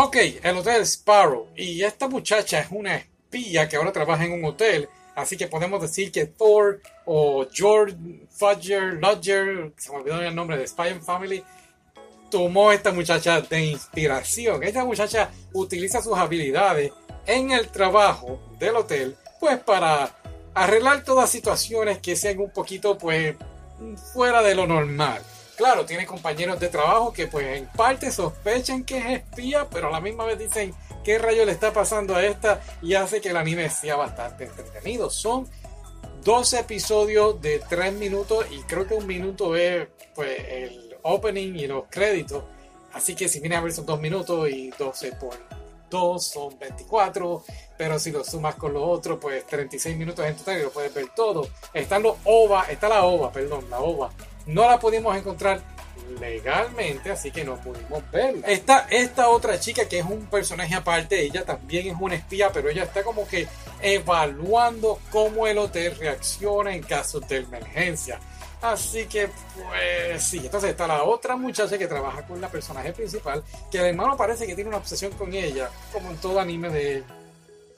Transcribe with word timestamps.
Ok, 0.00 0.16
el 0.44 0.56
Hotel 0.56 0.82
Sparrow. 0.82 1.48
Y 1.56 1.82
esta 1.82 2.06
muchacha 2.06 2.60
es 2.60 2.68
una 2.70 2.94
espía 2.94 3.68
que 3.68 3.74
ahora 3.74 3.90
trabaja 3.90 4.24
en 4.24 4.30
un 4.30 4.44
hotel. 4.44 4.88
Así 5.16 5.36
que 5.36 5.48
podemos 5.48 5.82
decir 5.82 6.12
que 6.12 6.26
Thor 6.26 6.80
o 7.04 7.44
George 7.52 7.96
Fudger, 8.30 8.94
Lodger, 8.94 9.72
se 9.76 9.90
me 9.90 9.96
olvidó 9.96 10.22
el 10.22 10.32
nombre 10.36 10.56
de 10.56 10.68
Spy 10.68 11.00
Family, 11.04 11.42
tomó 12.30 12.70
esta 12.70 12.92
muchacha 12.92 13.40
de 13.40 13.60
inspiración. 13.60 14.62
Esta 14.62 14.84
muchacha 14.84 15.32
utiliza 15.52 16.00
sus 16.00 16.16
habilidades 16.16 16.92
en 17.26 17.50
el 17.50 17.66
trabajo 17.66 18.38
del 18.60 18.76
hotel, 18.76 19.16
pues 19.40 19.58
para 19.58 20.14
arreglar 20.54 21.02
todas 21.02 21.28
situaciones 21.28 21.98
que 21.98 22.14
sean 22.14 22.38
un 22.38 22.52
poquito, 22.52 22.96
pues, 22.96 23.34
fuera 24.12 24.42
de 24.42 24.54
lo 24.54 24.64
normal. 24.64 25.20
Claro, 25.58 25.84
tiene 25.84 26.06
compañeros 26.06 26.60
de 26.60 26.68
trabajo 26.68 27.12
que 27.12 27.26
pues 27.26 27.58
en 27.58 27.66
parte 27.66 28.12
sospechan 28.12 28.84
que 28.84 28.98
es 28.98 29.06
espía, 29.06 29.66
pero 29.68 29.88
a 29.88 29.90
la 29.90 30.00
misma 30.00 30.24
vez 30.24 30.38
dicen 30.38 30.72
qué 31.02 31.18
rayo 31.18 31.44
le 31.44 31.50
está 31.50 31.72
pasando 31.72 32.14
a 32.14 32.24
esta 32.24 32.60
y 32.80 32.94
hace 32.94 33.20
que 33.20 33.30
el 33.30 33.36
anime 33.36 33.68
sea 33.68 33.96
bastante 33.96 34.44
entretenido. 34.44 35.10
Son 35.10 35.48
12 36.22 36.60
episodios 36.60 37.42
de 37.42 37.60
3 37.68 37.92
minutos 37.94 38.46
y 38.52 38.60
creo 38.62 38.86
que 38.86 38.94
un 38.94 39.04
minuto 39.08 39.56
es 39.56 39.88
pues 40.14 40.38
el 40.48 40.96
opening 41.02 41.56
y 41.56 41.66
los 41.66 41.86
créditos. 41.90 42.44
Así 42.92 43.16
que 43.16 43.28
si 43.28 43.40
vienes 43.40 43.58
a 43.58 43.62
ver 43.62 43.72
son 43.72 43.84
2 43.84 44.00
minutos 44.00 44.48
y 44.48 44.70
12 44.70 45.12
por 45.14 45.36
2 45.90 46.24
son 46.24 46.56
24, 46.56 47.42
pero 47.76 47.98
si 47.98 48.12
lo 48.12 48.22
sumas 48.22 48.54
con 48.54 48.74
los 48.74 48.84
otros, 48.84 49.18
pues 49.20 49.44
36 49.44 49.96
minutos 49.96 50.24
en 50.24 50.36
total 50.36 50.60
y 50.60 50.62
lo 50.62 50.70
puedes 50.70 50.94
ver 50.94 51.08
todo. 51.16 51.48
Están 51.74 52.04
los 52.04 52.14
OVA, 52.22 52.70
está 52.70 52.88
la 52.88 53.04
OVA, 53.04 53.32
perdón, 53.32 53.68
la 53.68 53.80
OVA 53.80 54.12
no 54.48 54.66
la 54.66 54.78
pudimos 54.80 55.16
encontrar 55.16 55.60
legalmente, 56.20 57.10
así 57.10 57.30
que 57.30 57.44
no 57.44 57.56
pudimos 57.56 58.02
verla. 58.10 58.46
Está 58.46 58.86
esta 58.90 59.28
otra 59.28 59.60
chica 59.60 59.86
que 59.86 59.98
es 59.98 60.04
un 60.04 60.26
personaje 60.26 60.74
aparte, 60.74 61.20
ella 61.20 61.44
también 61.44 61.88
es 61.88 61.96
una 62.00 62.14
espía, 62.14 62.50
pero 62.50 62.68
ella 62.68 62.84
está 62.84 63.02
como 63.02 63.28
que 63.28 63.46
evaluando 63.80 64.98
cómo 65.10 65.46
el 65.46 65.58
hotel 65.58 65.94
reacciona 65.96 66.74
en 66.74 66.82
caso 66.82 67.20
de 67.20 67.36
emergencia. 67.36 68.18
Así 68.60 69.06
que, 69.06 69.28
pues 69.54 70.22
sí, 70.24 70.38
entonces 70.38 70.70
está 70.70 70.86
la 70.86 71.04
otra 71.04 71.36
muchacha 71.36 71.78
que 71.78 71.86
trabaja 71.86 72.26
con 72.26 72.40
la 72.40 72.48
personaje 72.48 72.92
principal, 72.92 73.44
que 73.70 73.78
el 73.78 73.86
hermano 73.86 74.16
parece 74.16 74.46
que 74.46 74.54
tiene 74.54 74.68
una 74.68 74.78
obsesión 74.78 75.12
con 75.12 75.32
ella, 75.32 75.70
como 75.92 76.10
en 76.10 76.16
todo 76.16 76.40
anime 76.40 76.70
de 76.70 77.04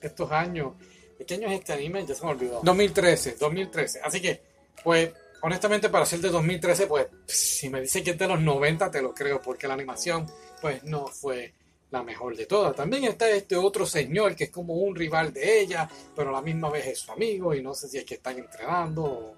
estos 0.00 0.30
años. 0.30 0.72
¿De 1.18 1.26
qué 1.26 1.34
año 1.34 1.48
es 1.48 1.58
este 1.58 1.74
anime? 1.74 2.06
Ya 2.06 2.14
se 2.14 2.24
me 2.24 2.30
olvidó. 2.30 2.60
2013, 2.62 3.36
2013. 3.38 4.00
Así 4.02 4.22
que, 4.22 4.40
pues 4.82 5.10
honestamente 5.42 5.88
para 5.88 6.06
ser 6.06 6.20
de 6.20 6.30
2013, 6.30 6.86
pues 6.86 7.08
si 7.26 7.68
me 7.68 7.80
dicen 7.80 8.02
que 8.02 8.12
es 8.12 8.18
de 8.18 8.28
los 8.28 8.40
90 8.40 8.90
te 8.90 9.02
lo 9.02 9.12
creo, 9.12 9.40
porque 9.40 9.68
la 9.68 9.74
animación 9.74 10.26
pues 10.60 10.82
no 10.84 11.06
fue 11.08 11.52
la 11.90 12.02
mejor 12.02 12.36
de 12.36 12.46
todas. 12.46 12.74
También 12.74 13.04
está 13.04 13.28
este 13.28 13.56
otro 13.56 13.84
señor 13.84 14.34
que 14.34 14.44
es 14.44 14.50
como 14.50 14.74
un 14.74 14.94
rival 14.94 15.32
de 15.32 15.60
ella, 15.60 15.88
pero 16.16 16.30
a 16.30 16.32
la 16.32 16.42
misma 16.42 16.70
vez 16.70 16.86
es 16.86 17.00
su 17.00 17.12
amigo 17.12 17.54
y 17.54 17.62
no 17.62 17.74
sé 17.74 17.88
si 17.88 17.98
es 17.98 18.04
que 18.04 18.14
están 18.14 18.38
entrenando 18.38 19.04
o 19.04 19.36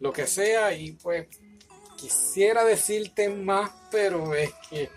lo 0.00 0.12
que 0.12 0.26
sea. 0.26 0.72
Y 0.74 0.92
pues 0.92 1.26
quisiera 1.96 2.64
decirte 2.64 3.28
más, 3.30 3.70
pero 3.90 4.34
es 4.34 4.52
que 4.68 4.90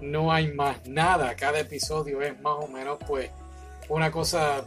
no 0.00 0.32
hay 0.32 0.52
más 0.52 0.86
nada. 0.88 1.34
Cada 1.36 1.60
episodio 1.60 2.22
es 2.22 2.40
más 2.40 2.56
o 2.58 2.68
menos 2.68 2.98
pues 3.06 3.30
una 3.88 4.10
cosa 4.10 4.64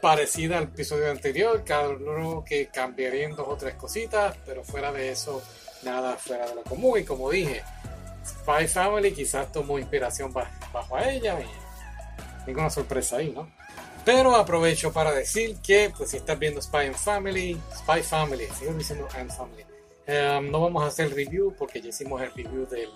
parecida 0.00 0.58
al 0.58 0.64
episodio 0.64 1.10
anterior, 1.10 1.62
claro 1.64 2.44
que 2.46 2.68
cambiarían 2.68 3.34
dos 3.34 3.48
o 3.48 3.56
tres 3.56 3.74
cositas, 3.74 4.36
pero 4.46 4.64
fuera 4.64 4.92
de 4.92 5.10
eso, 5.10 5.42
nada 5.82 6.16
fuera 6.16 6.48
de 6.48 6.54
lo 6.54 6.62
común. 6.62 6.98
Y 6.98 7.04
como 7.04 7.30
dije, 7.30 7.62
Spy 8.24 8.68
Family 8.68 9.12
quizás 9.12 9.50
tomó 9.52 9.78
inspiración 9.78 10.32
bajo 10.32 10.96
a 10.96 11.10
ella 11.10 11.38
y 11.40 12.46
ninguna 12.46 12.70
sorpresa 12.70 13.16
ahí, 13.16 13.30
¿no? 13.30 13.50
Pero 14.04 14.34
aprovecho 14.36 14.92
para 14.92 15.12
decir 15.12 15.56
que, 15.62 15.92
pues 15.96 16.10
si 16.10 16.16
estás 16.16 16.38
viendo 16.38 16.62
Spy 16.62 16.92
Family, 16.94 17.60
Spy 17.76 18.02
Family, 18.02 18.46
sigo 18.58 18.72
diciendo 18.72 19.06
and 19.18 19.30
Family, 19.30 19.66
em, 20.06 20.50
no 20.50 20.60
vamos 20.60 20.82
a 20.82 20.86
hacer 20.86 21.12
review 21.12 21.54
porque 21.58 21.80
ya 21.80 21.90
hicimos 21.90 22.22
el 22.22 22.32
review 22.32 22.66
del 22.66 22.88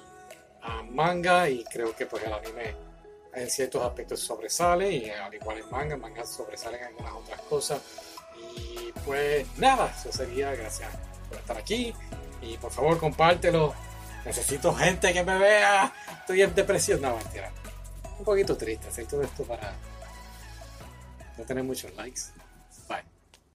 ah, 0.62 0.82
manga 0.88 1.50
y 1.50 1.64
creo 1.64 1.94
que 1.94 2.06
pues 2.06 2.24
el 2.24 2.32
anime 2.32 2.91
en 3.34 3.50
ciertos 3.50 3.82
aspectos 3.82 4.20
sobresale 4.20 4.90
y 4.90 5.10
al 5.10 5.34
igual 5.34 5.58
en 5.58 5.70
manga, 5.70 5.94
en 5.94 6.00
manga 6.00 6.26
sobresalen 6.26 6.84
algunas 6.84 7.12
otras 7.14 7.40
cosas. 7.42 7.80
Y 8.56 8.92
pues 9.04 9.46
nada, 9.58 9.94
eso 9.98 10.12
sería, 10.12 10.54
gracias 10.54 10.90
por 11.28 11.38
estar 11.38 11.56
aquí 11.56 11.94
y 12.40 12.56
por 12.58 12.70
favor 12.70 12.98
compártelo. 12.98 13.74
Necesito 14.24 14.72
gente 14.74 15.12
que 15.12 15.24
me 15.24 15.38
vea. 15.38 15.92
Estoy 16.20 16.42
en 16.42 16.54
depresión, 16.54 17.00
no 17.00 17.16
mentira. 17.16 17.50
Un 18.18 18.24
poquito 18.24 18.56
triste 18.56 18.88
hacer 18.88 19.06
todo 19.06 19.22
esto 19.22 19.42
para 19.44 19.74
no 21.36 21.44
tener 21.44 21.64
muchos 21.64 21.92
likes. 21.94 22.20